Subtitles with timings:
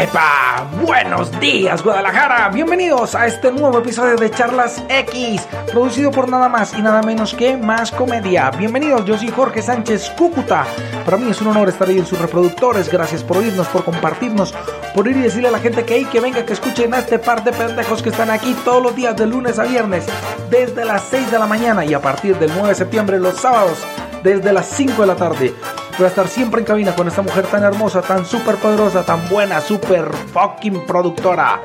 [0.00, 0.66] ¡Epa!
[0.80, 2.48] Buenos días, Guadalajara.
[2.48, 7.34] Bienvenidos a este nuevo episodio de Charlas X, producido por nada más y nada menos
[7.34, 8.50] que Más Comedia.
[8.50, 10.64] Bienvenidos, yo soy Jorge Sánchez Cúcuta.
[11.04, 12.90] Para mí es un honor estar ahí en sus reproductores.
[12.90, 14.54] Gracias por oírnos, por compartirnos,
[14.94, 17.18] por ir y decirle a la gente que hay que venga, que escuchen a este
[17.18, 20.06] par de pendejos que están aquí todos los días de lunes a viernes,
[20.48, 23.76] desde las 6 de la mañana y a partir del 9 de septiembre, los sábados,
[24.22, 25.54] desde las 5 de la tarde.
[26.00, 29.28] Voy a estar siempre en cabina con esta mujer tan hermosa, tan súper poderosa, tan
[29.28, 31.60] buena, súper fucking productora.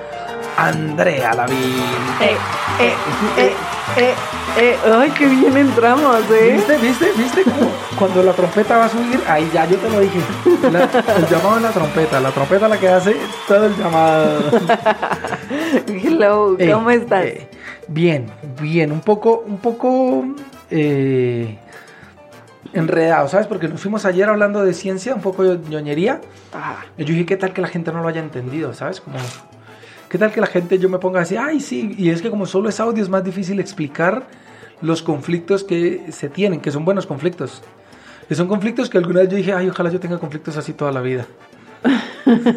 [0.57, 1.57] Andrea Lavín.
[2.19, 2.35] Eh,
[2.81, 2.93] eh,
[3.37, 3.53] eh,
[3.95, 4.13] eh,
[4.57, 4.77] eh.
[4.93, 6.51] Ay, qué bien entramos, ¿eh?
[6.53, 6.75] ¿Viste?
[6.79, 7.11] ¿Viste?
[7.15, 7.43] ¿Viste?
[7.43, 10.19] Como cuando la trompeta va a subir, ahí ya yo te lo dije.
[10.69, 10.83] La-
[11.15, 12.19] el llamado es la trompeta.
[12.19, 13.15] La trompeta la que hace
[13.47, 14.39] todo el llamado.
[15.87, 17.23] Hello, Eh, ¿cómo estás?
[17.23, 17.47] eh,
[17.87, 18.25] bien,
[18.59, 18.91] bien.
[18.91, 20.25] Un poco, un poco
[20.69, 21.57] eh,
[22.75, 23.47] enredado, ¿sabes?
[23.47, 26.21] Porque nos fuimos ayer hablando de ciencia, un poco de ñoñería.
[26.53, 29.01] Ah, Y Yo dije, ¿qué tal que la gente no lo haya entendido, ¿sabes?
[29.01, 29.17] Como,
[30.09, 31.95] ¿qué tal que la gente yo me ponga así, ay, sí?
[31.97, 34.27] Y es que como solo es audio es más difícil explicar
[34.81, 37.61] los conflictos que se tienen, que son buenos conflictos.
[38.27, 40.91] Que son conflictos que alguna vez yo dije, ay, ojalá yo tenga conflictos así toda
[40.91, 41.25] la vida.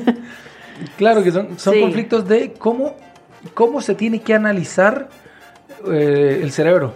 [0.96, 1.80] claro que son, son Sí.
[1.80, 2.96] conflictos de cómo,
[3.55, 5.08] cómo se tiene que analizar
[5.91, 6.92] eh, el cerebro.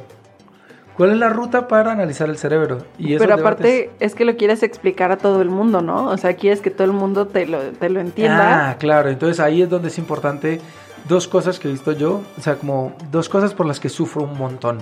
[0.96, 2.84] ¿Cuál es la ruta para analizar el cerebro?
[2.98, 6.08] Y pero debates- aparte es que lo quieres explicar a todo el mundo, ¿no?
[6.08, 8.70] O sea, quieres que todo el mundo te lo, te lo entienda.
[8.70, 9.08] Ah, claro.
[9.08, 10.60] Entonces ahí es donde es importante
[11.08, 12.20] dos cosas que he visto yo.
[12.38, 14.78] O sea, como dos cosas por las que sufro un montón.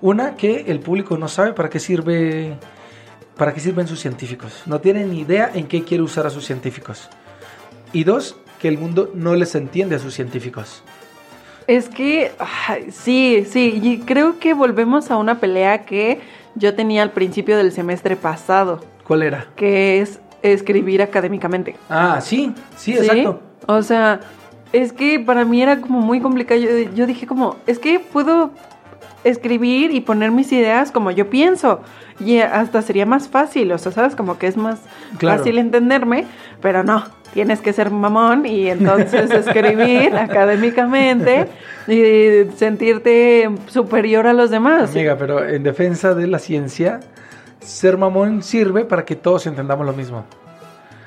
[0.00, 2.56] Una, que el público no sabe para qué sirve.
[3.36, 4.62] ¿Para qué sirven sus científicos?
[4.64, 7.08] No tienen ni idea en qué quiere usar a sus científicos.
[7.92, 10.82] Y dos, que el mundo no les entiende a sus científicos.
[11.66, 12.32] Es que,
[12.68, 16.20] ay, sí, sí, y creo que volvemos a una pelea que
[16.54, 19.46] yo tenía al principio del semestre pasado, ¿Cuál era?
[19.56, 21.76] que es escribir académicamente.
[21.88, 22.98] Ah, sí, sí, ¿Sí?
[22.98, 23.40] exacto.
[23.66, 24.20] O sea,
[24.72, 26.60] es que para mí era como muy complicado.
[26.60, 28.50] Yo, yo dije como, es que puedo
[29.24, 31.80] escribir y poner mis ideas como yo pienso.
[32.20, 34.14] Y hasta sería más fácil, o sea, ¿sabes?
[34.14, 34.80] Como que es más
[35.18, 35.38] Claro.
[35.38, 36.26] fácil entenderme,
[36.60, 41.48] pero no, tienes que ser mamón y entonces escribir académicamente
[41.88, 44.92] y sentirte superior a los demás.
[44.92, 47.00] Amiga, pero en defensa de la ciencia,
[47.60, 50.24] ser mamón sirve para que todos entendamos lo mismo.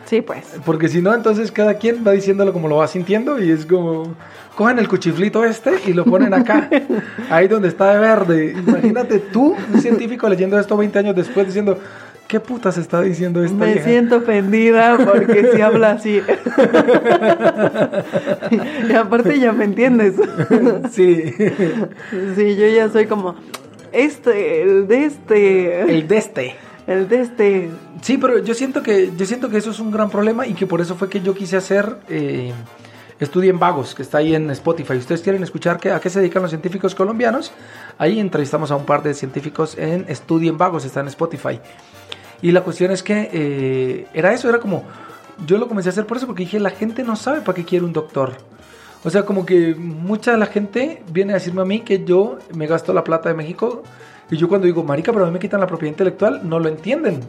[0.05, 0.55] Sí, pues.
[0.65, 4.15] Porque si no, entonces cada quien va diciéndolo como lo va sintiendo y es como,
[4.55, 6.69] cogen el cuchiflito este y lo ponen acá,
[7.29, 8.55] ahí donde está de verde.
[8.67, 11.77] Imagínate tú, un científico leyendo esto 20 años después diciendo,
[12.27, 13.83] ¿qué putas está diciendo esta Me vieja?".
[13.89, 16.21] siento ofendida porque si habla así.
[18.89, 20.13] y aparte ya me entiendes.
[20.91, 21.33] Sí,
[22.35, 23.35] Sí, yo ya soy como
[23.91, 26.55] este, el de este, el de este.
[26.87, 27.69] el de este.
[28.01, 30.67] Sí, pero yo siento que yo siento que eso es un gran problema y que
[30.67, 32.51] por eso fue que yo quise hacer eh,
[33.19, 34.93] Estudien Vagos, que está ahí en Spotify.
[34.97, 37.51] Ustedes quieren escuchar qué- a qué se dedican los científicos colombianos.
[37.97, 41.59] Ahí entrevistamos a un par de científicos en Estudien Vagos, está en Spotify.
[42.41, 44.85] Y la cuestión es que eh, era eso, era como
[45.45, 47.63] yo lo comencé a hacer por eso porque dije la gente no sabe para qué
[47.63, 48.33] quiere un doctor.
[49.03, 52.39] O sea, como que mucha de la gente viene a decirme a mí que yo
[52.53, 53.83] me gasto la plata de México
[54.29, 56.67] y yo cuando digo, marica, pero a mí me quitan la propiedad intelectual, no lo
[56.67, 57.21] entienden.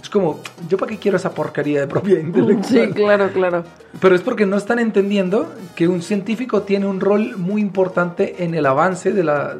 [0.00, 2.88] Es como, ¿yo para qué quiero esa porquería de propiedad intelectual?
[2.88, 3.64] Sí, claro, claro.
[3.98, 8.54] Pero es porque no están entendiendo que un científico tiene un rol muy importante en
[8.54, 9.56] el avance de la,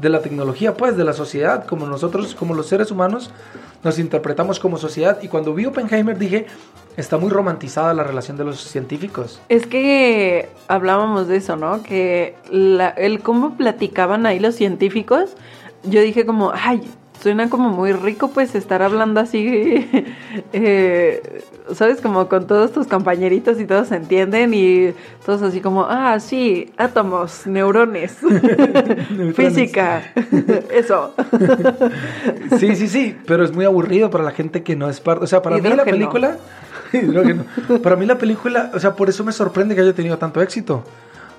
[0.00, 3.30] de la tecnología, pues, de la sociedad, como nosotros, como los seres humanos,
[3.84, 5.18] nos interpretamos como sociedad.
[5.22, 6.46] Y cuando vi Oppenheimer dije,
[6.96, 9.40] está muy romantizada la relación de los científicos.
[9.48, 11.82] Es que hablábamos de eso, ¿no?
[11.82, 15.36] Que la- el cómo platicaban ahí los científicos,
[15.84, 16.82] yo dije como, ay,
[17.20, 19.88] suena como muy rico pues estar hablando así,
[20.52, 21.42] eh,
[21.74, 22.00] ¿sabes?
[22.00, 24.92] Como con todos tus compañeritos y todos se entienden y
[25.24, 28.18] todos así como, ah, sí, átomos, neurones,
[29.34, 30.12] física,
[30.72, 31.14] eso.
[32.58, 35.24] Sí, sí, sí, pero es muy aburrido para la gente que no es parte.
[35.24, 36.38] O sea, para mí la película.
[36.92, 37.44] Hidrógeno.
[37.82, 40.82] Para mí la película, o sea, por eso me sorprende que haya tenido tanto éxito.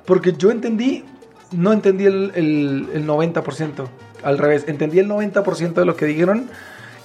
[0.05, 1.03] Porque yo entendí,
[1.51, 3.87] no entendí el, el, el 90%.
[4.23, 6.47] Al revés, entendí el 90% de lo que dijeron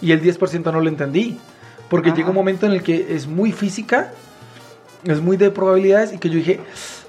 [0.01, 1.39] y el 10% no lo entendí.
[1.89, 2.17] Porque Ajá.
[2.17, 4.11] llega un momento en el que es muy física,
[5.05, 6.61] es muy de probabilidades y que yo dije,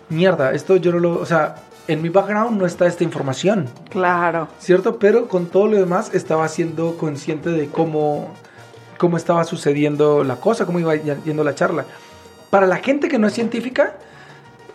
[0.09, 1.55] mierda, esto yo no lo, o sea,
[1.87, 4.47] en mi background no está esta información, Claro.
[4.59, 4.99] ¿cierto?
[4.99, 8.33] Pero con todo lo demás estaba siendo consciente de cómo,
[8.97, 11.85] cómo estaba sucediendo la cosa, cómo iba yendo la charla.
[12.49, 13.95] Para la gente que no es científica,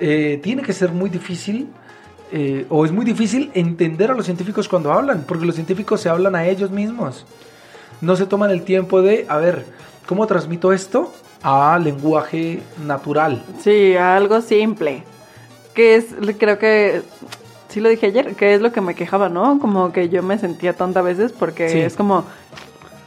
[0.01, 1.69] eh, tiene que ser muy difícil,
[2.33, 6.09] eh, o es muy difícil entender a los científicos cuando hablan, porque los científicos se
[6.09, 7.27] hablan a ellos mismos.
[8.01, 9.67] No se toman el tiempo de, a ver,
[10.07, 11.13] ¿cómo transmito esto
[11.43, 13.43] a lenguaje natural?
[13.61, 15.05] Sí, algo simple.
[15.75, 16.07] Que es,
[16.39, 17.03] creo que,
[17.69, 19.59] sí lo dije ayer, que es lo que me quejaba, ¿no?
[19.59, 21.79] Como que yo me sentía tonta a veces porque Sí.
[21.79, 22.25] es como,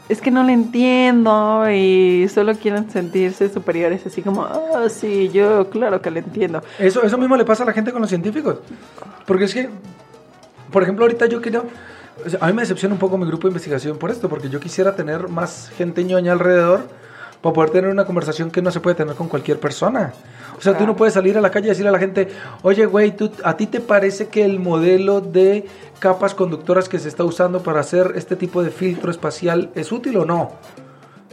[0.08, 5.70] es que no le entiendo y solo quieren sentirse superiores, así como, ah, sí, yo
[5.70, 6.62] claro que le entiendo.
[6.80, 8.58] Eso, eso mismo le pasa a la gente con los científicos.
[9.26, 9.70] Porque es que,
[10.72, 11.40] por ejemplo, ahorita yo
[12.26, 14.50] o sea, a mí me decepciona un poco mi grupo de investigación por esto, porque
[14.50, 16.82] yo quisiera tener más gente ñoña alrededor
[17.42, 20.14] para poder tener una conversación que no se puede tener con cualquier persona.
[20.58, 20.94] O sea, tú Claro.
[20.94, 22.30] no puedes salir a la calle y decirle a la gente,
[22.64, 25.68] oye, güey, ¿tú, ¿a ti te parece que el modelo de
[26.00, 30.18] capas conductoras que se está usando para hacer este tipo de filtro espacial es útil
[30.18, 30.54] o no?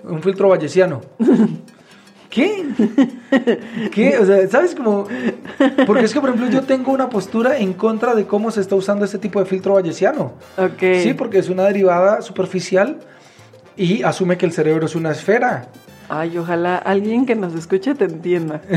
[0.04, 1.00] Un filtro bayesiano.
[2.32, 2.64] ¿Qué?
[3.93, 4.17] ¿Qué?
[4.17, 5.06] O sea, ¿sabes cómo?
[5.87, 8.75] Porque es que, por ejemplo, yo tengo una postura en contra de cómo se está
[8.75, 10.32] usando este tipo de filtro bayesiano.
[10.56, 11.02] Ok.
[11.02, 13.00] Sí, porque es una derivada superficial
[13.76, 15.69] y asume que el cerebro es una esfera.
[16.08, 18.62] Ay, ojalá alguien que nos escuche te entienda.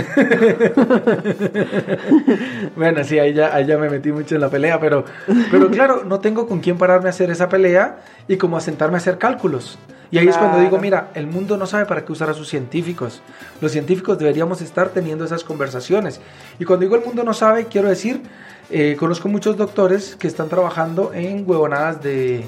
[2.75, 5.06] Bueno, sí, ahí ya, ahí ya me metí mucho en la pelea, pero,
[5.50, 8.96] pero claro, no tengo con quién pararme a hacer esa pelea y como a sentarme
[8.96, 9.80] a hacer cálculos.
[10.15, 12.47] Y ahí es cuando digo, mira, el mundo no sabe para qué usar a sus
[12.47, 13.21] científicos.
[13.59, 16.21] Los científicos deberíamos estar teniendo esas conversaciones.
[16.57, 18.21] Y cuando digo el mundo no sabe, quiero decir,
[18.69, 22.45] eh, conozco muchos doctores que están trabajando en huevonadas de,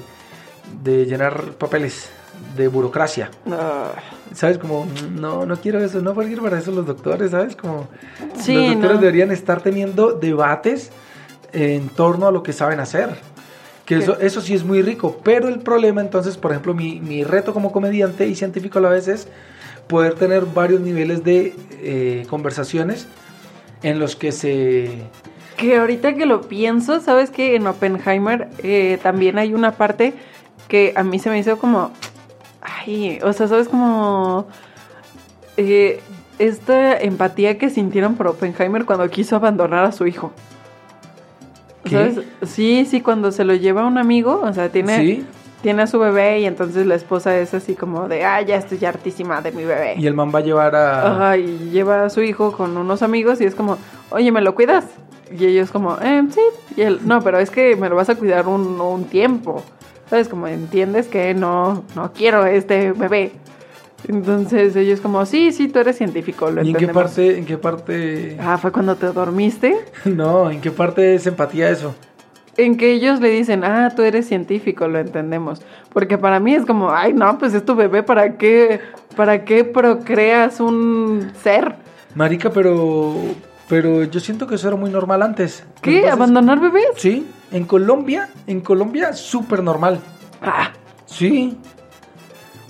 [0.82, 2.08] de llenar papeles,
[2.56, 3.30] de burocracia.
[3.50, 3.90] Ah,
[4.32, 4.56] ¿Sabes?
[4.56, 7.54] Como, no, no quiero eso, no porque para eso los doctores, ¿sabes?
[7.54, 7.88] Como
[8.40, 9.00] Sí, los doctores no.
[9.02, 10.90] deberían estar teniendo debates
[11.52, 13.10] en torno a lo que saben hacer.
[13.88, 17.24] Que eso, eso sí es muy rico, pero el problema entonces, por ejemplo, mi, mi
[17.24, 19.28] reto como comediante y científico a la vez es
[19.86, 23.08] poder tener varios niveles de eh, conversaciones
[23.82, 24.90] en los que se...
[25.56, 30.12] Que ahorita que lo pienso, sabes que en Oppenheimer eh, también hay una parte
[30.68, 31.90] que a mí se me hizo como,
[32.60, 34.48] ay, o sea, sabes como
[35.56, 36.00] eh,
[36.38, 40.30] esta empatía que sintieron por Oppenheimer cuando quiso abandonar a su hijo.
[41.90, 42.20] ¿Sabes?
[42.42, 45.26] Sí, sí, cuando se lo lleva un amigo, o sea, tiene, ¿Sí?
[45.62, 48.84] tiene a su bebé y entonces la esposa es así como de, ah, ya estoy
[48.84, 49.94] hartísima de mi bebé.
[49.98, 51.12] Y el man va a llevar a...
[51.12, 53.78] Ajá, y lleva a su hijo con unos amigos y es como,
[54.10, 54.86] oye, ¿me lo cuidas?
[55.30, 56.40] Y ellos como, eh, sí.
[56.76, 59.62] Y él, no, pero es que me lo vas a cuidar un, un tiempo.
[60.08, 60.28] ¿Sabes?
[60.28, 63.32] Como entiendes que no, no quiero este bebé.
[64.06, 67.02] Entonces ellos como, sí, sí, tú eres científico, lo ¿Y en qué entendemos".
[67.10, 68.36] parte, en qué parte...
[68.40, 69.76] Ah, fue cuando te dormiste.
[70.04, 71.94] No, ¿en qué parte es empatía eso?
[72.56, 75.60] En que ellos le dicen, ah, tú eres científico, lo entendemos.
[75.92, 78.80] Porque para mí es como, ay, no, pues es tu bebé, ¿para qué,
[79.16, 81.76] para qué procreas un ser?
[82.14, 83.14] Marica, pero...
[83.68, 85.62] Pero yo siento que eso era muy normal antes.
[85.82, 85.96] ¿Qué?
[85.96, 86.86] Entonces- ¿Abandonar bebés?
[86.96, 90.00] Sí, en Colombia, en Colombia súper normal.
[90.40, 90.70] Ah,
[91.04, 91.56] Sí.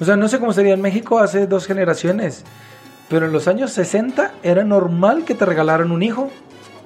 [0.00, 2.44] O sea, no sé cómo sería en México hace dos generaciones,
[3.08, 6.30] pero en los años 60 era normal que te regalaran un hijo.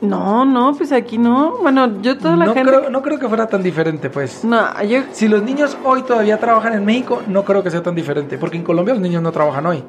[0.01, 1.59] no, no, pues aquí no.
[1.61, 2.71] Bueno, yo toda la No gente...
[2.71, 4.45] creo, no creo que fuera tan diferente, pues.
[4.45, 5.03] No, yo...
[5.13, 8.57] Si los niños hoy todavía trabajan en México, no creo que sea tan diferente, porque
[8.57, 9.85] en Colombia los niños no trabajan hoy.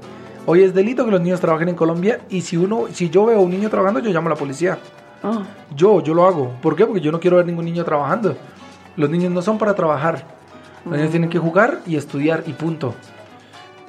[0.45, 3.37] Hoy es delito que los niños trabajen en Colombia y si uno, si yo veo
[3.39, 4.77] a un niño trabajando, yo llamo a la policía.
[5.23, 5.41] Oh,
[5.73, 6.51] Yo, yo lo hago.
[6.61, 6.85] ¿Por qué?
[6.85, 8.35] Porque yo no quiero ver ningún niño trabajando.
[8.97, 10.25] Los niños no son para trabajar.
[10.83, 12.93] Los niños tienen que jugar y estudiar y punto.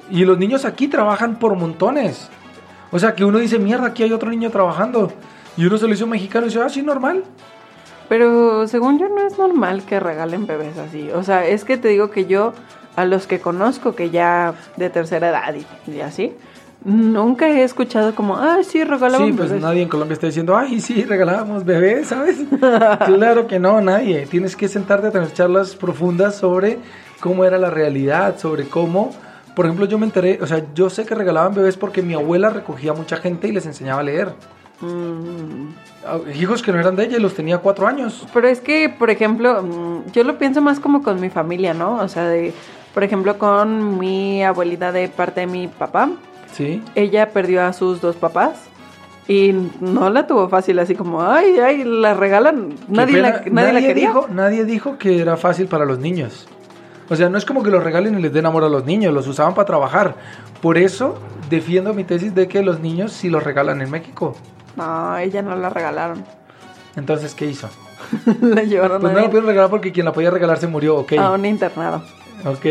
[0.09, 2.29] Y los niños aquí trabajan por montones.
[2.91, 5.11] O sea, que uno dice, mierda, aquí hay otro niño trabajando.
[5.57, 7.23] Y uno se lo hizo mexicano y dice, ah, sí, normal.
[8.07, 11.09] Pero según yo no es normal que regalen bebés así.
[11.09, 12.53] O sea, es que te digo que yo,
[12.95, 16.33] a los que conozco que ya de tercera edad y, y así,
[16.83, 19.63] nunca he escuchado como, ah, sí, regalaban Sí, pues bebés.
[19.63, 22.37] nadie en Colombia está diciendo, ay, sí, regalábamos bebés, ¿sabes?
[23.05, 24.27] claro que no, nadie.
[24.27, 26.77] Tienes que sentarte a tener charlas profundas sobre
[27.19, 29.15] cómo era la realidad, sobre cómo,
[29.55, 32.49] por ejemplo, yo me enteré, o sea, yo sé que regalaban bebés porque mi abuela
[32.49, 34.33] recogía a mucha gente y les enseñaba a leer.
[34.81, 35.69] Mm,
[36.35, 38.27] Hijos que no eran de ella y los tenía cuatro años.
[38.33, 41.95] Pero es que, por ejemplo, mm, yo lo pienso más como con mi familia, ¿no?
[41.95, 42.53] O sea, de,
[42.93, 46.09] por ejemplo, con mi abuelita de parte de mi papá.
[46.51, 46.83] Sí.
[46.93, 48.67] Ella perdió a sus dos papás
[49.27, 52.75] y no la tuvo fácil, así como, ay, ay, la regalan.
[52.89, 53.21] La, nadie
[53.73, 54.07] la quería.
[54.07, 56.47] Dijo, nadie dijo que era fácil para los niños.
[57.09, 59.13] O sea, no es como que los regalen y les den amor a los niños,
[59.13, 60.15] los usaban para trabajar.
[60.61, 61.19] Por eso
[61.49, 64.35] defiendo mi tesis de que los niños sí los regalan en México.
[64.75, 66.23] No, ella no la regalaron.
[66.95, 67.69] Entonces, ¿qué hizo?
[68.41, 70.97] la llevaron Pues a, no la pudieron regalar porque quien la podía regalar se murió,
[70.97, 71.13] ok.
[71.19, 72.03] a un internado
[72.45, 72.65] Ok.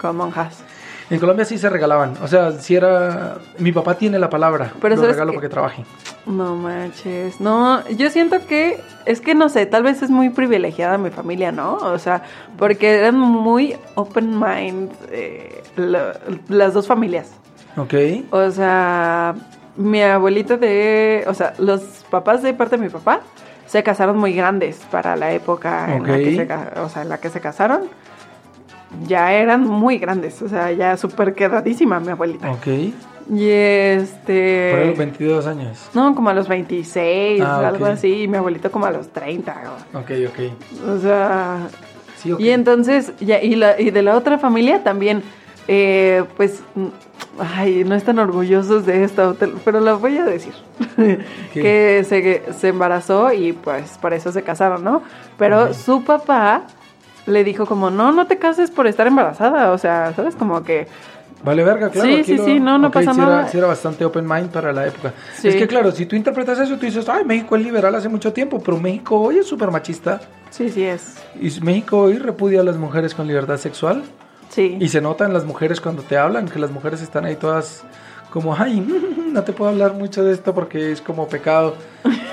[0.00, 0.62] con monjas.
[1.10, 2.14] En Colombia sí se regalaban.
[2.22, 3.36] O sea, si era.
[3.58, 4.72] Mi papá tiene la palabra.
[4.80, 5.84] Pero lo ¿sabes regalo para que trabaje.
[6.26, 7.40] No manches.
[7.40, 11.52] No, yo siento que es que no sé, tal vez es muy privilegiada mi familia,
[11.52, 11.74] ¿no?
[11.76, 12.22] O sea,
[12.56, 16.14] porque eran muy open mind eh, la-
[16.48, 17.30] las dos familias.
[17.76, 17.94] Ok.
[18.30, 19.34] O sea,
[19.76, 23.20] mi abuelito de, o sea, los papás de parte de mi papá
[23.66, 27.18] se casaron muy grandes para la época en la que se, o sea, en la
[27.18, 27.82] que se casaron.
[29.06, 32.50] Ya eran muy grandes, o sea, ya súper quedadísima mi abuelita.
[32.52, 32.66] Ok.
[33.32, 34.72] Y este...
[34.76, 35.88] Por los 22 años.
[35.94, 39.54] No, como a los 26, Ah, algo así, y mi abuelito como a los 30.
[39.94, 40.88] Ok, ok.
[40.94, 41.68] O, sea,
[42.16, 42.40] Sí, ok.
[42.40, 45.22] y entonces, ya, y, la, y de la otra familia también,
[45.68, 46.62] eh, pues,
[47.38, 50.52] ay, no están orgullosos de esto, pero lo voy a decir.
[51.54, 55.02] que se, se embarazó y pues por eso se casaron, ¿no?
[55.38, 56.64] Pero su papá
[57.26, 60.34] le dijo como, no, no te cases por estar embarazada, o sea, ¿sabes?
[60.36, 60.86] Como que...
[61.42, 62.08] Vale, verga, claro.
[62.08, 63.40] Sí, sí, lo- sí, no, no ok, pasa sí nada.
[63.40, 65.12] Era, sí era bastante open mind para la época.
[65.36, 65.48] Sí.
[65.48, 68.32] Es que, claro, si tú interpretas eso, tú dices, ay, México es liberal hace mucho
[68.32, 70.22] tiempo, pero México hoy es súper machista.
[70.48, 71.16] Sí, sí es.
[71.38, 74.02] Y México hoy repudia a las mujeres con libertad sexual.
[74.48, 74.78] Sí.
[74.80, 77.82] Y se nota en las mujeres cuando te hablan, que las mujeres están ahí todas
[78.30, 78.80] como, ay,
[79.32, 81.74] no te puedo hablar mucho de esto porque es como pecado.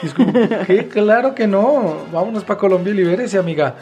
[0.02, 0.32] Y es como,
[0.68, 0.88] ¿qué?
[0.88, 1.98] Claro que no.
[2.14, 3.76] Vámonos para Colombia y libérese, amiga.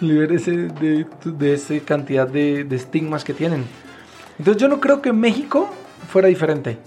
[0.00, 3.64] Libérese de, de esa cantidad de, de estigmas que tienen.
[4.38, 5.68] Entonces yo no creo que México
[6.08, 6.78] fuera diferente.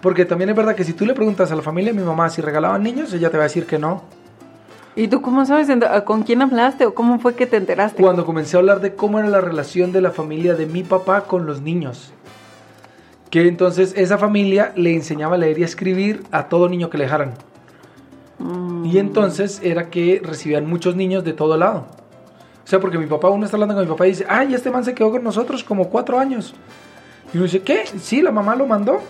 [0.00, 2.28] Porque también es verdad que si tú le preguntas a la familia de mi mamá
[2.30, 4.02] si regalaban niños, ella te va a decir que no.
[4.94, 8.02] ¿Y tú cómo sabes ent- con quién hablaste o cómo fue que te enteraste?
[8.02, 11.24] Cuando comencé a hablar de cómo era la relación de la familia de mi papá
[11.24, 12.12] con los niños.
[13.30, 16.96] Que entonces esa familia le enseñaba a leer y a escribir a todo niño que
[16.96, 17.34] le dejaran.
[18.38, 21.86] Mm, Y entonces era que recibían muchos niños de todo lado.
[22.66, 24.72] O sea, porque mi papá, uno está hablando con mi papá y dice, ay, este
[24.72, 26.52] man se quedó con nosotros como cuatro años.
[27.32, 27.86] Y uno dice, ¿qué?
[27.86, 29.00] Sí, la mamá lo mandó.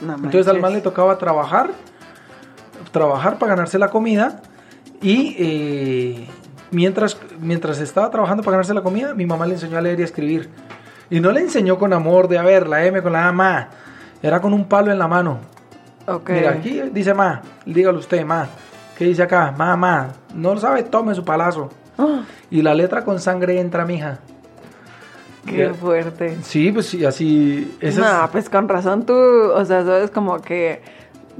[0.00, 1.70] no Entonces al man le tocaba trabajar,
[2.90, 4.42] trabajar para ganarse la comida
[5.00, 6.26] y eh,
[6.72, 10.02] mientras, mientras estaba trabajando para ganarse la comida, mi mamá le enseñó a leer y
[10.02, 10.50] a escribir.
[11.08, 13.68] Y no le enseñó con amor de, a ver, la M con la A, ma.
[14.20, 15.38] Era con un palo en la mano.
[16.08, 16.30] Ok.
[16.30, 18.48] Mira, aquí dice ma, dígalo usted, ma.
[18.98, 19.54] ¿Qué dice acá?
[19.56, 20.08] Ma, ma.
[20.34, 21.70] No lo sabe, tome su palazo.
[22.50, 24.18] Y la letra con sangre entra, mija.
[25.46, 26.36] qué fuerte.
[26.42, 27.76] Sí, pues sí, así...
[27.80, 30.80] esa es- No, pues con razón tú, o sea, sabes como que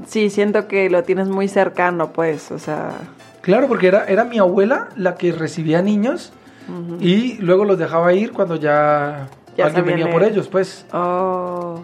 [0.07, 2.91] sí siento que lo tienes muy cercano, pues, o sea,
[3.41, 6.33] Claro, porque era, era mi abuela la que recibía niños
[6.99, 10.85] y luego los dejaba ir cuando ya, Ya alguien venía por ellos, pues.
[10.91, 11.81] oh,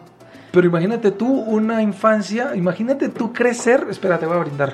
[0.52, 3.88] Pero imagínate tú una infancia, imagínate tú crecer.
[3.90, 4.74] Espérate, voy a brindar.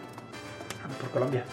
[1.11, 1.43] Colombia.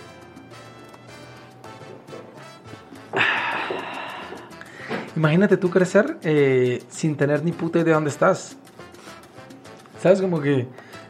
[5.17, 8.57] Imagínate tú crecer eh, sin tener ni puta idea de dónde estás.
[10.01, 10.21] ¿Sabes?
[10.21, 10.69] Como que...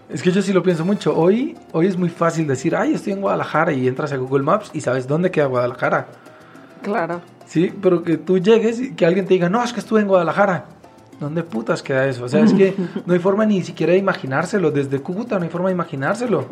[0.09, 1.14] Es que yo sí lo pienso mucho.
[1.14, 4.71] Hoy, hoy es muy fácil decir, ay, estoy en Guadalajara y entras a Google Maps
[4.73, 6.09] y sabes dónde queda Guadalajara.
[6.83, 7.21] Claro.
[7.45, 10.09] Sí, pero que tú llegues y que alguien te diga, no, es que estuve en
[10.09, 10.64] Guadalajara.
[11.21, 12.25] ¿Dónde putas queda eso?
[12.25, 12.75] O sea, es que
[13.07, 14.71] no hay forma ni siquiera de imaginárselo.
[14.71, 16.47] Desde Cúcuta no hay forma de imaginárselo.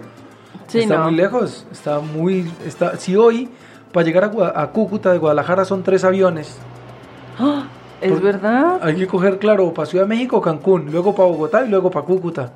[0.69, 1.05] Sí, está no.
[1.05, 1.67] muy lejos.
[1.71, 2.51] Está muy...
[2.65, 3.49] Está, si hoy,
[3.93, 6.57] para llegar a, Cúcuta de Guadalajara son tres aviones.
[7.39, 7.67] ¡Ah!
[8.01, 8.79] ¿Es Por- verdad?
[8.83, 12.05] Hay que coger, claro, para Ciudad de México, Cancún, luego para Bogotá y luego para
[12.05, 12.53] Cúcuta.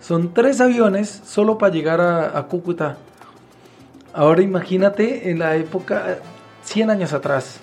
[0.00, 2.98] Son tres aviones solo para llegar a, a Cúcuta.
[4.12, 6.18] Ahora imagínate en la época,
[6.62, 7.60] 100 años atrás,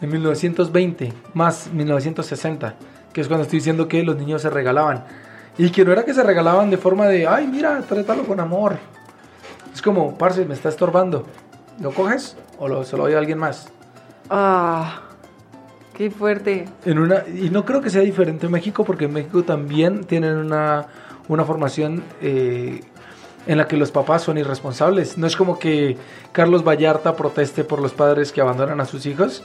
[0.00, 2.74] en 1920, más 1960,
[3.12, 5.04] que es cuando estoy diciendo que los niños se regalaban.
[5.58, 8.78] Y que no era que se regalaban de forma de, ay, mira, trátalo con amor.
[9.72, 11.24] Es como, parce, me está estorbando.
[11.80, 13.68] ¿Lo coges o lo, se lo doy a alguien más?
[14.30, 15.02] Ah,
[15.94, 16.66] qué fuerte.
[16.84, 20.36] En una, y no creo que sea diferente en México, porque en México también tienen
[20.36, 20.86] una,
[21.28, 22.80] una formación eh,
[23.46, 25.16] en la que los papás son irresponsables.
[25.18, 25.96] No es como que
[26.32, 29.42] Carlos Vallarta proteste por los padres que abandonan a sus hijos,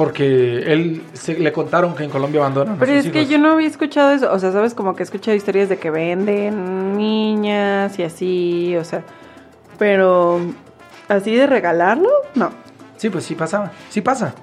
[0.00, 3.30] porque él se, le contaron que en Colombia abandonan Pero a sus es que hijos.
[3.32, 5.90] yo no había escuchado eso, o sea, sabes, como que he escuchado historias de que
[5.90, 9.02] venden niñas y así, o sea,
[9.78, 10.40] pero
[11.06, 12.50] así de regalarlo, no.
[12.96, 14.34] Sí, pues sí pasaba, sí pasa.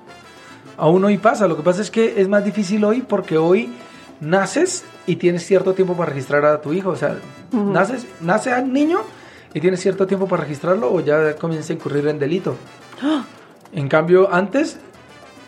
[0.77, 3.73] Aún hoy pasa, lo que pasa es que es más difícil hoy porque hoy
[4.21, 7.17] naces y tienes cierto tiempo para registrar a tu hijo, o sea,
[7.51, 7.71] Ujú.
[7.71, 8.99] naces, nace al niño
[9.55, 12.55] y tienes cierto tiempo para registrarlo o ya comienza a incurrir en delito.
[13.73, 14.79] En cambio, antes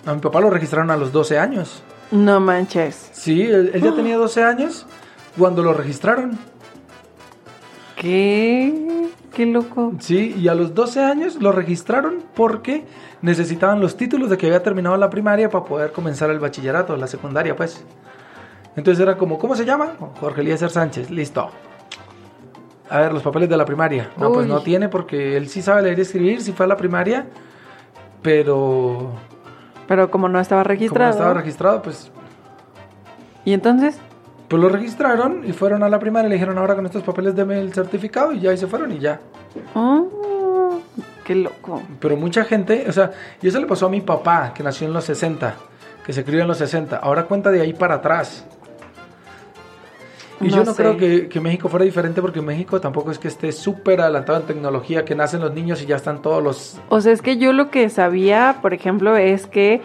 [0.06, 1.84] a mi papá lo registraron a los 12 años.
[2.12, 3.10] No manches.
[3.14, 4.86] Sí, él, él ya tenía 12 años
[5.38, 6.38] cuando lo registraron.
[7.96, 9.10] ¿Qué?
[9.34, 9.94] Qué loco.
[10.00, 12.86] Sí, y a los 12 años lo registraron porque
[13.22, 17.08] necesitaban los títulos de que había terminado la primaria para poder comenzar el bachillerato, la
[17.08, 17.84] secundaria, pues.
[18.76, 19.94] Entonces era como, ¿cómo se llama?
[20.20, 21.50] Jorge Eliezer Sánchez, listo.
[22.90, 24.10] A ver, los papeles de la primaria.
[24.18, 26.78] No, pues no tiene porque él sí sabe leer y escribir, sí fue a la
[26.78, 27.28] primaria,
[28.22, 29.12] pero
[29.90, 31.12] Pero como no estaba como no registrado.
[31.12, 32.10] estaba registrado, pues,
[33.44, 33.98] ¿Y entonces?
[34.48, 37.36] pues lo registraron y fueron a la primaria y le dijeron, ahora con estos papeles
[37.36, 39.20] deme el certificado y ya ahí se fueron y ya.
[39.76, 40.80] Oh,
[41.24, 41.82] qué loco.
[42.00, 44.94] Pero mucha gente, o sea, y eso le pasó a mi papá, que nació en
[44.94, 45.54] los 60,
[46.04, 46.98] que se crió en los 60.
[46.98, 48.46] Ahora cuenta de ahí para atrás.
[50.42, 50.82] Y No yo no sé.
[50.84, 54.46] creo que, que México fuera diferente porque México tampoco es que esté súper adelantado en
[54.46, 56.80] tecnología, que nacen los niños y ya están todos los...
[56.90, 59.82] O sea, es que yo lo que sabía, por ejemplo, es que,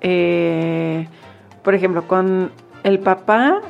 [0.00, 1.08] eh,
[1.62, 2.50] por ejemplo, con
[2.84, 3.60] el papá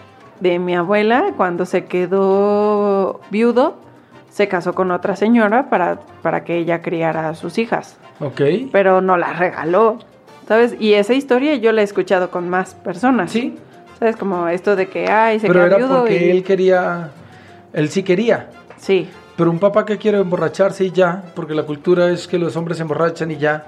[0.40, 3.76] de mi abuela, cuando se quedó viudo,
[4.28, 8.42] se casó con otra señora para, para que ella criara a sus hijas, Ok.
[8.70, 9.96] pero no las regaló,
[10.46, 10.76] ¿sabes?
[10.78, 13.30] Y esa historia yo la he escuchado con más personas.
[13.30, 13.56] Sí,
[13.98, 14.16] ¿Sabes?
[14.16, 16.30] Como esto de que, ay, se pero era porque y...
[16.30, 17.10] él quería...
[17.72, 18.50] Él sí quería.
[18.78, 22.56] Sí, Pero un papá que quiere emborracharse y ya, porque la cultura es que los
[22.56, 23.66] hombres se emborrachan y ya.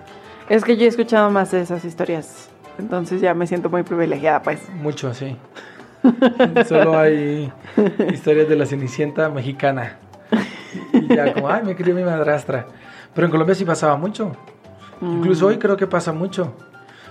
[0.49, 4.43] es que yo he escuchado más de esas historias, entonces ya me siento muy privilegiada,
[4.43, 4.61] pues.
[4.81, 5.37] Mucho, sí.
[6.69, 7.53] Solo hay
[8.12, 9.99] historias de la Cenicienta mexicana.
[10.93, 12.67] Y ya como, ay, me crió mi madrastra.
[13.14, 14.33] Pero en Colombia sí pasaba mucho.
[15.01, 16.55] Incluso hoy creo que pasa mucho.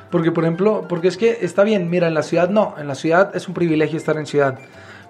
[0.09, 2.95] Porque, por ejemplo, porque es que está bien, mira, en la ciudad no, en la
[2.95, 4.57] ciudad es un privilegio estar en ciudad.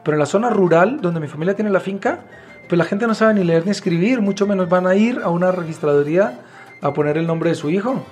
[0.03, 2.19] Pero en la zona rural, donde mi familia tiene la finca,
[2.67, 5.29] pues la gente no sabe ni leer ni escribir, mucho menos van a ir a
[5.29, 6.39] una registraduría
[6.81, 8.03] a poner el nombre de su hijo.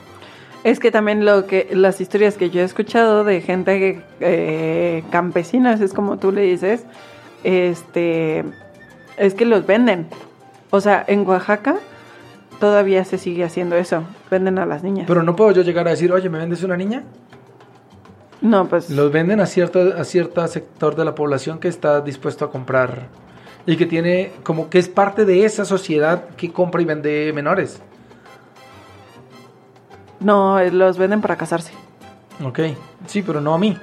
[0.64, 5.80] Es que también lo que las historias que yo he escuchado de gente eh, campesinas,
[5.82, 6.86] es como tú le dices,
[7.44, 8.44] este,
[9.18, 10.08] es que los venden.
[10.72, 11.76] O sea, en Oaxaca
[12.60, 15.06] todavía se sigue haciendo eso, venden a las niñas.
[15.08, 17.04] Pero no puedo yo llegar a decir, oye, ¿me vendes una niña?
[18.42, 22.46] no, pues Los venden a cierto, a cierto sector de la población que está dispuesto
[22.46, 23.08] a comprar
[23.66, 27.82] y que tiene como que es parte de esa sociedad que compra y vende menores.
[30.20, 31.74] no, eh, los venden para casarse.
[32.44, 32.60] Ok,
[33.08, 33.78] sí, pero no a mí.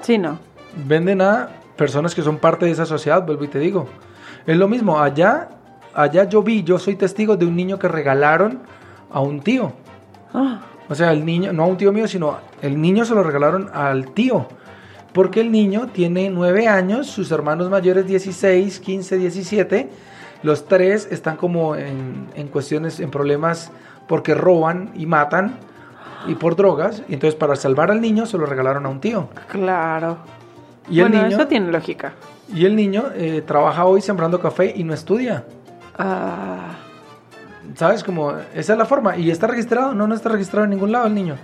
[0.00, 0.38] Sí, no.
[0.86, 3.86] Venden a personas que son parte de esa sociedad, vuelvo y te digo.
[4.46, 5.48] Es lo mismo, allá,
[5.94, 8.60] allá yo vi, yo soy testigo de un niño que regalaron
[9.10, 9.72] a un tío.
[10.34, 13.22] Ah, O sea, el niño, no a un tío mío, sino el niño se lo
[13.22, 14.46] regalaron al tío.
[15.12, 19.90] Porque el niño tiene nueve años, sus hermanos mayores 16, 15, 17.
[20.42, 23.70] Los tres están como en, en cuestiones, en problemas
[24.08, 25.56] porque roban y matan
[26.26, 27.02] y por drogas.
[27.08, 29.28] Y entonces para salvar al niño se lo regalaron a un tío.
[29.48, 30.18] claro.
[30.88, 32.14] Y el bueno, niño, eso tiene lógica.
[32.52, 35.44] y el niño eh, trabaja hoy sembrando café y no estudia.
[36.02, 36.78] Ah,
[37.74, 38.02] ¿Sabes?
[38.02, 39.18] Como esa es la forma.
[39.18, 39.94] ¿Y está registrado?
[39.94, 41.36] No, no está registrado en ningún lado el niño.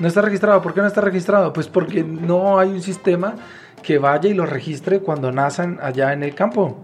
[0.00, 0.60] No está registrado.
[0.60, 1.52] ¿Por qué no está registrado?
[1.52, 3.34] Pues porque no hay un sistema
[3.82, 6.76] que vaya y lo registre cuando nacen allá en el campo.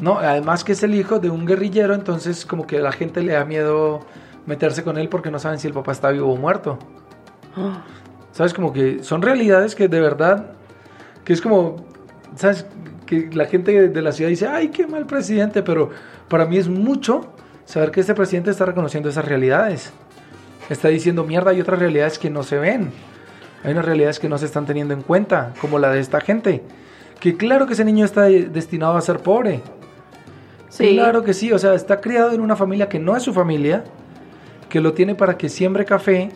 [0.00, 3.22] No, además que es el hijo de un guerrillero, entonces como que a la gente
[3.22, 4.00] le da miedo
[4.46, 6.78] meterse con él porque no saben si el papá está vivo o muerto.
[8.32, 8.54] ¿Sabes?
[8.54, 10.52] Como que son realidades que de verdad,
[11.24, 11.76] que es como,
[12.34, 12.66] ¿sabes?
[13.06, 15.90] Que la gente de la ciudad dice, ay, qué mal presidente, pero
[16.28, 17.32] para mí es mucho
[17.64, 19.92] saber que este presidente está reconociendo esas realidades.
[20.70, 22.90] Está diciendo, mierda, hay otras realidades que no se ven.
[23.62, 26.62] Hay unas realidades que no se están teniendo en cuenta, como la de esta gente.
[27.20, 29.60] Que claro que ese niño está de- destinado a ser pobre.
[30.68, 30.94] sí.
[30.94, 33.84] Claro que sí, o sea, está criado en una familia que no es su familia,
[34.68, 36.30] que lo tiene para que siembre café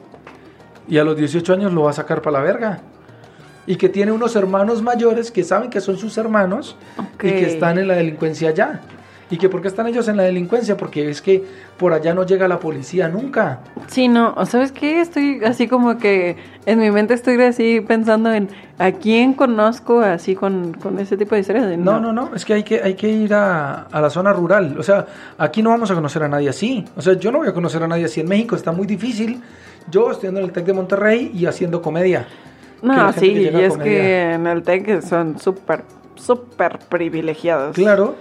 [0.87, 2.81] y a los 18 años lo va a sacar para la verga.
[3.69, 7.19] Y que tiene unos hermanos mayores que saben que son sus hermanos y Ok.
[7.21, 8.81] que están en la delincuencia ya.
[9.31, 10.79] ¿Y que por qué están ellos en la delincuencia?
[10.79, 11.45] Porque es que
[11.77, 13.59] por allá no llega la policía nunca.
[13.87, 15.03] Sí, no, ¿sabes qué?
[15.03, 20.35] Estoy así como que en mi mente estoy así pensando en a quién conozco así
[20.35, 21.67] con, con ese tipo de historias.
[21.67, 24.33] de No, no, no, es que hay que, hay que ir a, a la zona
[24.33, 24.77] rural.
[24.79, 25.05] O sea,
[25.37, 26.87] aquí no vamos a conocer a nadie así.
[26.97, 29.43] O sea, yo no voy a conocer a nadie así en México, está muy difícil.
[29.91, 32.27] Yo estoy en el TEC de Monterrey y haciendo comedia.
[32.83, 35.83] No, sí, y es que en el TEC son súper,
[36.15, 37.75] súper privilegiados.
[37.75, 38.15] Claro.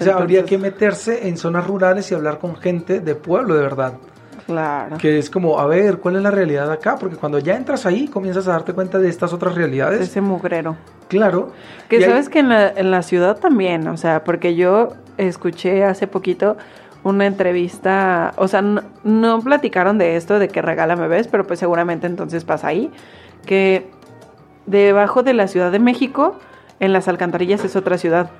[0.00, 3.62] O sea, habría que meterse en zonas rurales y hablar con gente de pueblo de
[3.62, 3.94] verdad.
[4.46, 4.96] Claro.
[4.96, 6.96] Que es como, a ver, ¿cuál es la realidad acá?
[6.96, 10.00] Porque cuando ya entras ahí, comienzas a darte cuenta de estas otras realidades.
[10.00, 10.76] Ese mugrero.
[11.08, 11.52] Claro.
[11.88, 16.06] Que sabes que en la, en la ciudad también, o sea, porque yo escuché hace
[16.06, 16.56] poquito
[17.02, 21.58] una entrevista, o sea, no, no platicaron de esto, de que regalan bebés, pero pues
[21.58, 22.90] seguramente entonces pasa ahí,
[23.44, 23.90] que
[24.68, 26.38] debajo de la Ciudad de México,
[26.80, 28.30] en las alcantarillas es otra ciudad.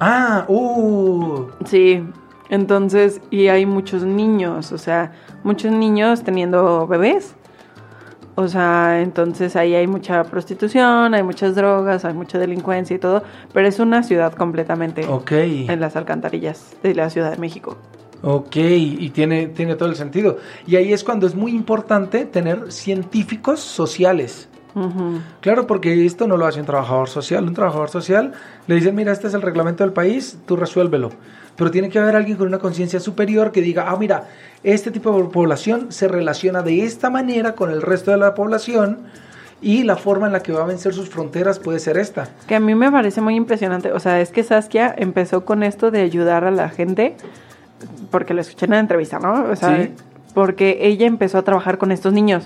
[0.00, 1.48] Ah, uh.
[1.66, 2.02] Sí,
[2.48, 5.12] entonces, y hay muchos niños, o sea,
[5.44, 7.34] muchos niños teniendo bebés.
[8.36, 13.22] O sea, entonces ahí hay mucha prostitución, hay muchas drogas, hay mucha delincuencia y todo,
[13.52, 15.32] pero es una ciudad completamente Ok.
[15.32, 17.76] en las alcantarillas de la Ciudad de México.
[18.22, 20.38] Ok, y tiene, tiene todo el sentido.
[20.66, 24.48] Y ahí es cuando es muy importante tener científicos sociales.
[25.40, 27.44] Claro, porque esto no lo hace un trabajador social.
[27.44, 28.32] Un trabajador social
[28.66, 31.10] le dicen, mira, este es el reglamento del país, tú resuélvelo.
[31.56, 34.24] Pero tiene que haber alguien con una conciencia superior que diga, ah, mira,
[34.62, 38.98] este tipo de población se relaciona de esta manera con el resto de la población
[39.62, 42.28] y la forma en la que va a vencer sus fronteras puede ser esta.
[42.46, 43.92] Que a mí me parece muy impresionante.
[43.92, 47.14] O sea, es que Saskia empezó con esto de ayudar a la gente,
[48.10, 49.50] porque lo escuché en la entrevista, ¿no?
[49.50, 49.90] O sea, Sí.
[50.32, 52.44] porque ella empezó a trabajar con estos niños,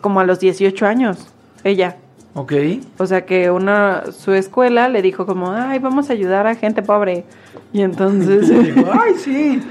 [0.00, 1.26] como a los 18 años,
[1.66, 1.96] ella.
[2.34, 2.52] Ok.
[2.98, 6.82] O sea, que una, su escuela le dijo como, ay, vamos a ayudar a gente
[6.82, 7.24] pobre.
[7.72, 8.50] Y entonces...
[8.92, 9.62] Ay, sí.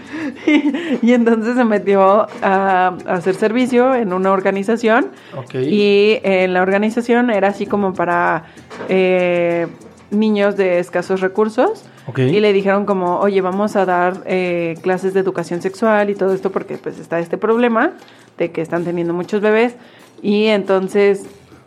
[1.04, 5.10] y entonces se metió a, a hacer servicio en una organización.
[5.38, 5.56] Ok.
[5.56, 8.46] Y en la organización era así como para
[8.90, 9.68] eh,
[10.10, 11.86] niños de escasos recursos.
[12.08, 12.18] Ok.
[12.18, 16.34] Y le dijeron como, oye, vamos a dar eh, clases de educación sexual y todo
[16.34, 17.94] esto porque pues está este problema
[18.40, 19.76] de que están teniendo muchos bebés.
[20.22, 21.26] Y entonces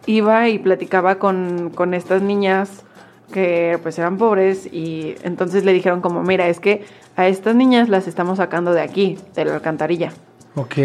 [0.09, 2.85] iba y platicaba con, con estas niñas
[3.33, 7.89] que pues eran pobres y entonces le dijeron como, mira, es que a estas niñas
[7.89, 10.13] las estamos sacando de aquí, de la alcantarilla.
[10.55, 10.77] Ok.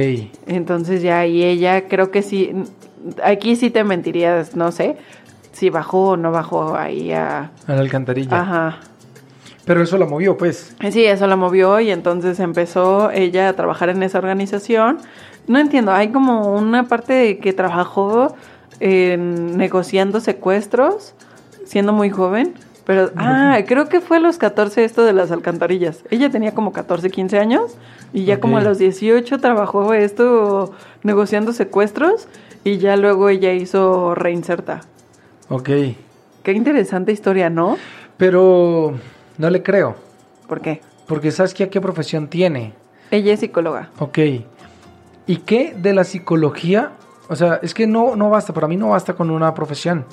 [0.45, 2.51] Entonces ya, y ella creo que sí,
[3.23, 4.97] aquí sí te mentirías, no sé,
[5.53, 7.51] si bajó o no bajó ahí a...
[7.67, 8.41] A la alcantarilla.
[8.41, 8.79] Ajá.
[9.65, 10.75] Pero eso la movió, pues.
[10.91, 14.97] Sí, eso la movió y entonces empezó ella a trabajar en esa organización.
[15.47, 18.35] No entiendo, hay como una parte de que trabajó
[18.87, 21.13] negociando secuestros,
[21.65, 22.53] siendo muy joven.
[22.85, 26.03] Pero, ah, creo que fue a los 14 esto de las alcantarillas.
[26.09, 27.77] Ella tenía como 14, 15 años
[28.11, 32.27] y ya como a los 18 trabajó esto negociando secuestros
[32.65, 34.81] y ya luego ella hizo reinserta.
[35.47, 35.69] Ok.
[36.43, 37.77] Qué interesante historia, ¿no?
[38.17, 38.95] Pero
[39.37, 39.95] no le creo.
[40.47, 40.81] ¿Por qué?
[41.07, 42.73] Porque Saskia, ¿qué profesión tiene?
[43.11, 43.91] Ella es psicóloga.
[43.99, 44.19] Ok.
[45.25, 46.91] ¿Y qué de la psicología?
[47.29, 50.05] O sea, es que no, no basta, para mí no basta con una profesión.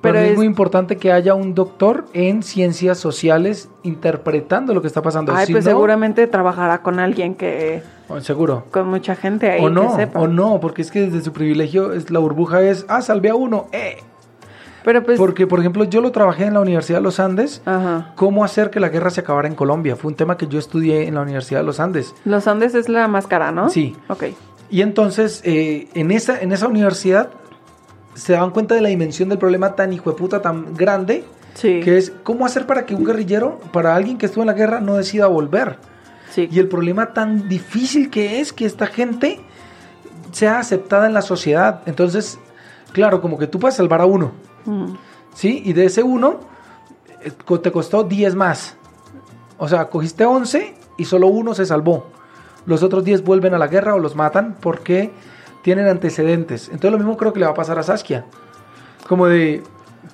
[0.00, 4.88] Pero es, es- muy importante que haya un doctor en ciencias sociales interpretando lo que
[4.88, 5.32] está pasando.
[5.34, 8.64] Ay, Si pues no- seguramente trabajará con alguien que, oh, Seguro.
[8.72, 10.18] con mucha gente ahí O no, que sepa.
[10.20, 13.36] o no, porque es que desde su privilegio es, la burbuja es, ah, salvé a
[13.36, 13.98] uno, eh.
[14.84, 17.62] Pero pues, Porque, por ejemplo, yo lo trabajé en la Universidad de los Andes.
[17.64, 18.12] ajá.
[18.16, 19.94] ¿Cómo hacer que la guerra se acabara en Colombia?
[19.94, 22.12] Fue un tema que yo estudié en la Universidad de los Andes.
[22.24, 23.68] Los Andes es la más cara, ¿no?
[23.70, 23.94] Sí.
[24.08, 24.24] Ok.
[24.72, 27.30] Y entonces, eh, en, esa, en esa universidad
[28.14, 31.80] se daban cuenta de la dimensión del problema tan hijo de puta, tan grande, Sí.
[31.80, 34.80] que es cómo hacer para que un guerrillero, para alguien que estuvo en la guerra,
[34.80, 35.76] no decida volver.
[36.30, 36.48] sí.
[36.50, 39.38] Y el problema tan difícil que es que esta gente
[40.32, 41.82] sea aceptada en la sociedad.
[41.84, 42.38] Entonces,
[42.92, 44.32] claro, como que tú puedes salvar a uno.
[45.34, 45.62] ¿sí?
[45.66, 46.40] Y de ese uno
[47.22, 48.76] eh, te costó 10 más.
[49.58, 52.06] O sea, cogiste 11 y solo uno se salvó.
[52.66, 55.10] Los otros 10 vuelven a la guerra o los matan porque
[55.62, 56.66] tienen antecedentes.
[56.68, 58.24] Entonces lo mismo creo que le va a pasar a Saskia.
[59.08, 59.62] Como de,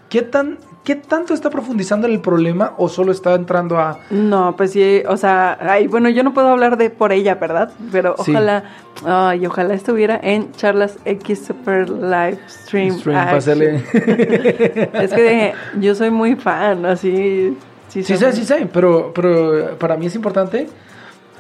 [0.09, 3.99] ¿qué, tan, ¿qué tanto está profundizando en el problema o solo está entrando a...
[4.11, 7.71] No, pues sí, o sea, ay, bueno, yo no puedo hablar de por ella, ¿verdad?
[7.93, 8.31] Pero Sí.
[8.31, 8.65] ojalá,
[9.07, 12.99] ay, ojalá estuviera en Charlas X Super Live Stream.
[12.99, 17.57] Stream, es que yo soy muy fan, así.
[17.89, 20.69] Sí, Sí sí sé, pero, pero para mí es importante,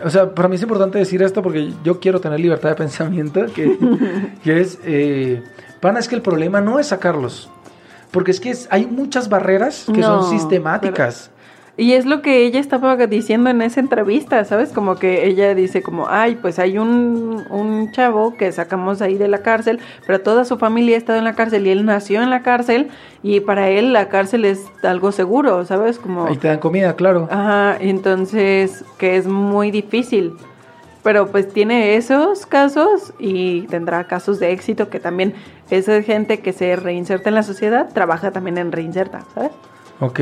[0.04, 3.46] o sea, para mí es importante decir esto porque yo quiero tener libertad de pensamiento,
[3.54, 3.78] que,
[4.44, 5.42] que es, eh,
[5.80, 7.50] pana, es que el problema no es sacarlos,
[8.11, 11.30] porque es que es- hay muchas barreras que No, son sistemáticas.
[11.81, 14.73] Y es lo que ella estaba diciendo en esa entrevista, ¿sabes?
[14.73, 19.29] Como que ella dice como, ay, pues hay un, un chavo que sacamos ahí de
[19.29, 22.31] la cárcel, pero toda su familia ha estado en la cárcel y él nació en
[22.31, 22.88] la cárcel
[23.23, 26.01] y para él la cárcel es algo seguro, ¿sabes?
[26.01, 26.27] Como...
[26.27, 27.29] Ahí te dan comida, claro.
[27.31, 30.33] Ajá, entonces que es muy difícil.
[31.05, 35.33] Pero pues tiene esos casos y tendrá casos de éxito que también
[35.71, 39.53] esa gente que se reinserta en la sociedad trabaja también en reinserta, ¿sabes?
[40.01, 40.21] Ok.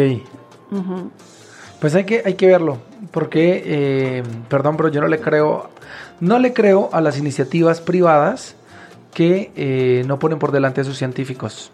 [1.81, 2.79] Pues hay que, hay que verlo,
[3.11, 5.69] porque, eh, perdón, pero yo no le creo,
[6.21, 8.57] no le creo a las iniciativas privadas
[9.13, 11.71] que eh, no ponen por delante a sus científicos.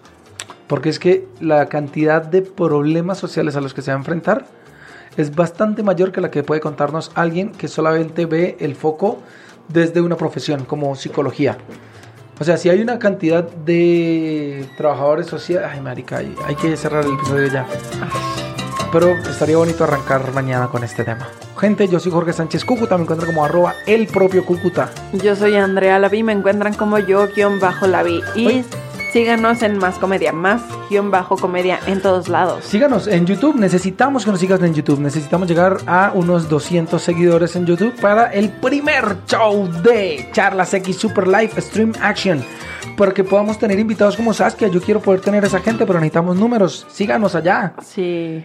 [0.67, 4.47] Porque es que la cantidad de problemas sociales a los que se va a enfrentar
[5.17, 9.19] es bastante mayor que la que puede contarnos alguien que solamente ve el foco
[9.69, 11.59] desde una profesión como psicología.
[12.41, 15.69] O sea, si hay una cantidad de trabajadores sociales...
[15.71, 17.67] Ay, marica, hay, hay que cerrar el episodio ya.
[18.93, 21.27] Pero estaría bonito arrancar mañana con este tema.
[21.59, 24.91] Gente, yo soy Jorge Sánchez Cúcuta, me encuentran como arroba el propio Cúcuta.
[25.15, 28.21] Yo soy Andrea Lavi, me encuentran como yo, guion bajo Lavi.
[28.35, 28.65] Y
[29.13, 32.65] síganos en Más Comedia, más guion bajo comedia en todos lados.
[32.65, 35.01] Síganos en YouTube, necesitamos que nos sigas en YouTube.
[35.01, 40.97] Necesitamos llegar a unos 200 seguidores en YouTube para el primer show de Charlas X
[40.97, 42.45] Super Live Stream Action.
[42.97, 44.69] Para que podamos tener invitados como Saskia.
[44.69, 46.87] Yo quiero poder tener esa gente, pero necesitamos números.
[46.91, 47.73] Síganos allá.
[47.83, 48.45] Sí,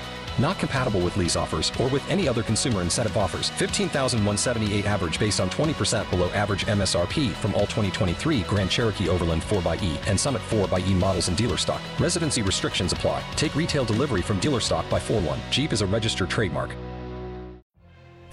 [0.39, 3.49] Not compatible with lease offers or with any other consumer incentive offers.
[3.51, 10.07] 15,178 average based on 20% below average MSRP from all 2023 Grand Cherokee Overland 4xE
[10.07, 11.81] and Summit 4xE models in dealer stock.
[11.99, 13.23] Residency restrictions apply.
[13.35, 15.39] Take retail delivery from dealer stock by 4 1.
[15.49, 16.75] Jeep is a registered trademark.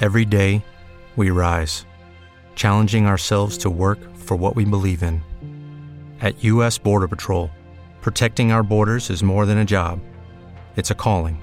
[0.00, 0.64] Every day,
[1.16, 1.84] we rise,
[2.54, 5.20] challenging ourselves to work for what we believe in.
[6.20, 6.78] At U.S.
[6.78, 7.50] Border Patrol,
[8.00, 9.98] protecting our borders is more than a job,
[10.76, 11.42] it's a calling.